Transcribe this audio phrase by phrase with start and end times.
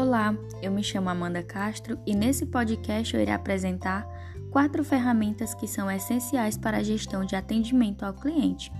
[0.00, 4.08] Olá, eu me chamo Amanda Castro e nesse podcast eu irei apresentar
[4.50, 8.72] quatro ferramentas que são essenciais para a gestão de atendimento ao cliente.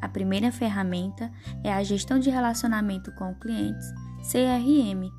[0.00, 1.30] A primeira ferramenta
[1.62, 3.86] é a gestão de relacionamento com clientes,
[4.32, 5.12] CRM.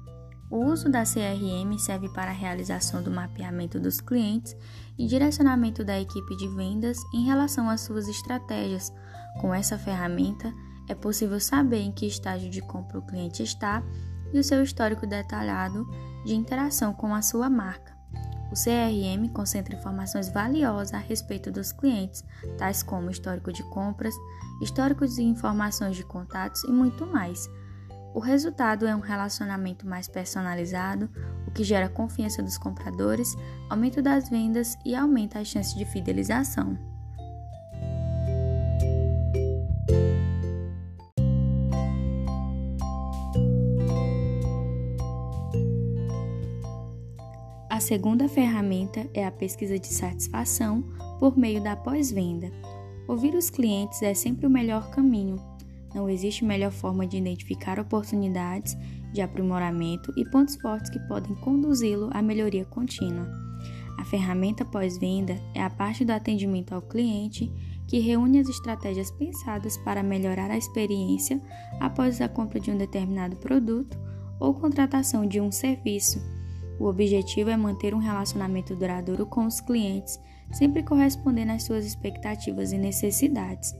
[0.50, 4.58] O uso da CRM serve para a realização do mapeamento dos clientes
[4.98, 8.92] e direcionamento da equipe de vendas em relação às suas estratégias.
[9.40, 10.52] Com essa ferramenta,
[10.90, 13.84] é possível saber em que estágio de compra o cliente está
[14.34, 15.88] e o seu histórico detalhado
[16.26, 17.96] de interação com a sua marca.
[18.52, 22.24] O CRM concentra informações valiosas a respeito dos clientes,
[22.58, 24.16] tais como histórico de compras,
[24.62, 27.50] históricos de informações de contatos e muito mais.
[28.14, 31.10] O resultado é um relacionamento mais personalizado,
[31.46, 33.36] o que gera confiança dos compradores,
[33.70, 36.97] aumento das vendas e aumenta as chances de fidelização.
[47.70, 50.82] A segunda ferramenta é a pesquisa de satisfação
[51.20, 52.50] por meio da pós-venda.
[53.06, 55.38] Ouvir os clientes é sempre o melhor caminho.
[55.94, 58.78] Não existe melhor forma de identificar oportunidades
[59.12, 63.28] de aprimoramento e pontos fortes que podem conduzi-lo à melhoria contínua.
[63.98, 67.52] A ferramenta pós-venda é a parte do atendimento ao cliente
[67.86, 71.42] que reúne as estratégias pensadas para melhorar a experiência
[71.82, 73.98] após a compra de um determinado produto
[74.40, 76.37] ou contratação de um serviço
[76.80, 80.20] o objetivo é manter um relacionamento duradouro com os clientes,
[80.52, 83.76] sempre correspondendo às suas expectativas e necessidades.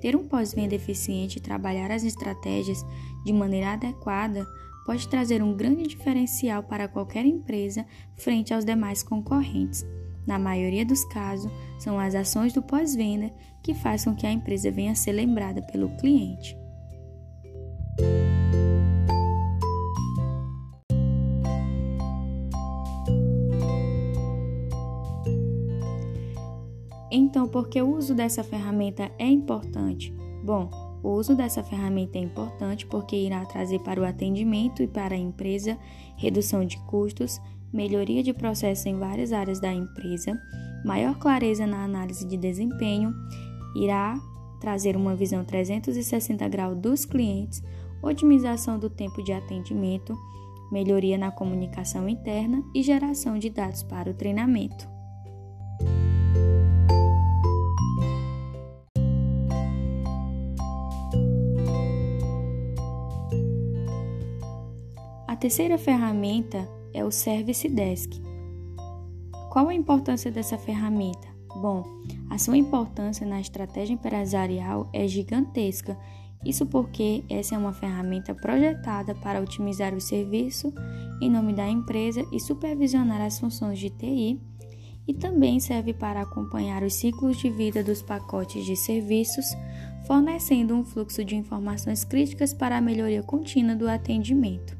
[0.00, 2.84] Ter um pós-venda eficiente e trabalhar as estratégias
[3.24, 4.46] de maneira adequada
[4.86, 9.84] pode trazer um grande diferencial para qualquer empresa frente aos demais concorrentes.
[10.26, 14.70] Na maioria dos casos, são as ações do pós-venda que fazem com que a empresa
[14.70, 16.59] venha a ser lembrada pelo cliente.
[27.10, 30.14] Então, por que o uso dessa ferramenta é importante?
[30.44, 30.70] Bom,
[31.02, 35.18] o uso dessa ferramenta é importante porque irá trazer para o atendimento e para a
[35.18, 35.78] empresa
[36.16, 37.40] redução de custos,
[37.72, 40.38] melhoria de processo em várias áreas da empresa,
[40.84, 43.14] maior clareza na análise de desempenho,
[43.74, 44.18] irá
[44.60, 47.62] trazer uma visão 360 graus dos clientes,
[48.02, 50.16] otimização do tempo de atendimento,
[50.70, 54.99] melhoria na comunicação interna e geração de dados para o treinamento.
[65.40, 68.20] Terceira ferramenta é o Service Desk.
[69.50, 71.28] Qual a importância dessa ferramenta?
[71.62, 71.82] Bom,
[72.28, 75.98] a sua importância na estratégia empresarial é gigantesca.
[76.44, 80.74] Isso porque essa é uma ferramenta projetada para otimizar o serviço
[81.22, 84.38] em nome da empresa e supervisionar as funções de TI,
[85.08, 89.46] e também serve para acompanhar os ciclos de vida dos pacotes de serviços,
[90.06, 94.79] fornecendo um fluxo de informações críticas para a melhoria contínua do atendimento.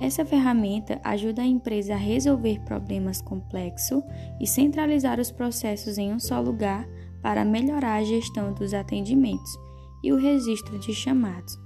[0.00, 4.02] Essa ferramenta ajuda a empresa a resolver problemas complexos
[4.38, 6.86] e centralizar os processos em um só lugar
[7.22, 9.50] para melhorar a gestão dos atendimentos
[10.04, 11.58] e o registro de chamados.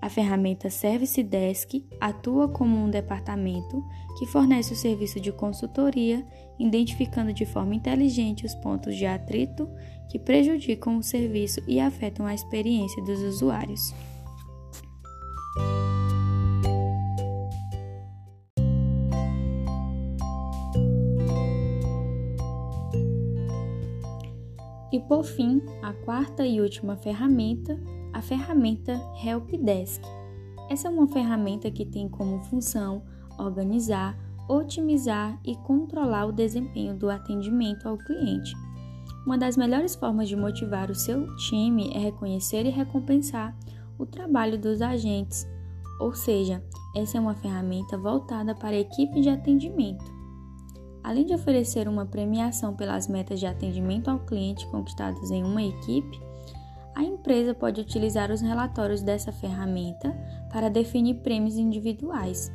[0.00, 3.82] A ferramenta Service Desk atua como um departamento
[4.18, 6.26] que fornece o serviço de consultoria,
[6.58, 9.66] identificando de forma inteligente os pontos de atrito
[10.10, 13.94] que prejudicam o serviço e afetam a experiência dos usuários.
[24.94, 27.76] E por fim, a quarta e última ferramenta,
[28.12, 28.92] a ferramenta
[29.24, 30.00] Helpdesk.
[30.70, 33.02] Essa é uma ferramenta que tem como função
[33.36, 34.16] organizar,
[34.48, 38.54] otimizar e controlar o desempenho do atendimento ao cliente.
[39.26, 43.52] Uma das melhores formas de motivar o seu time é reconhecer e recompensar
[43.98, 45.44] o trabalho dos agentes,
[45.98, 46.62] ou seja,
[46.94, 50.04] essa é uma ferramenta voltada para a equipe de atendimento.
[51.04, 56.18] Além de oferecer uma premiação pelas metas de atendimento ao cliente conquistadas em uma equipe,
[56.94, 60.16] a empresa pode utilizar os relatórios dessa ferramenta
[60.50, 62.50] para definir prêmios individuais.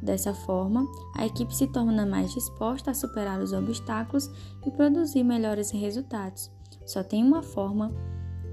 [0.00, 4.30] Dessa forma, a equipe se torna mais disposta a superar os obstáculos
[4.66, 6.50] e produzir melhores resultados.
[6.86, 7.92] Só tem uma forma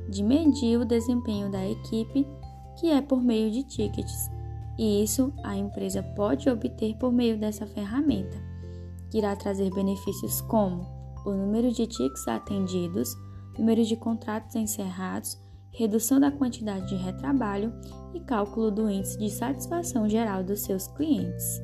[0.10, 2.28] de medir o desempenho da equipe,
[2.78, 4.30] que é por meio de tickets,
[4.78, 8.57] e isso a empresa pode obter por meio dessa ferramenta
[9.10, 10.86] que irá trazer benefícios como
[11.26, 13.16] o número de tickets atendidos,
[13.58, 15.38] número de contratos encerrados,
[15.72, 17.74] redução da quantidade de retrabalho
[18.14, 21.62] e cálculo do índice de satisfação geral dos seus clientes.